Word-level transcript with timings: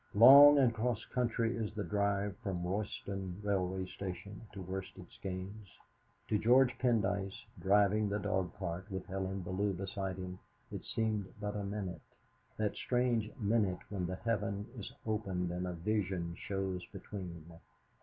Long 0.15 0.57
and 0.57 0.73
cross 0.73 1.05
country 1.13 1.55
is 1.55 1.71
the 1.75 1.83
drive 1.83 2.35
from 2.37 2.65
Royston 2.65 3.39
Railway 3.43 3.85
Station 3.85 4.41
to 4.51 4.59
Worsted 4.59 5.05
Skeynes. 5.11 5.67
To 6.27 6.39
George 6.39 6.75
Pendyce, 6.79 7.45
driving 7.59 8.09
the 8.09 8.17
dog 8.17 8.51
cart, 8.57 8.89
with 8.89 9.05
Helen 9.05 9.41
Bellew 9.41 9.73
beside 9.73 10.17
him, 10.17 10.39
it 10.71 10.83
seemed 10.85 11.31
but 11.39 11.55
a 11.55 11.63
minute 11.63 12.01
that 12.57 12.73
strange 12.73 13.29
minute 13.37 13.77
when 13.89 14.07
the 14.07 14.15
heaven 14.15 14.65
is 14.75 14.91
opened 15.05 15.51
and 15.51 15.67
a 15.67 15.73
vision 15.73 16.35
shows 16.35 16.83
between. 16.91 17.45